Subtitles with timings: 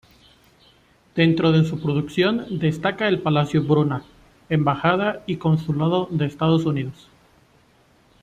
[1.15, 4.01] Dentro de su producción destaca el palacio Bruna,
[4.49, 7.07] embajada y consulado de Estados Unidos.